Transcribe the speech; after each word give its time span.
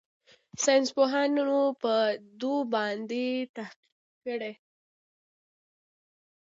ساينسپوهانو 0.63 1.59
په 1.81 1.93
دو 2.41 2.53
باندې 2.73 3.25
تحقيق 3.55 3.95
کړى. 4.25 4.53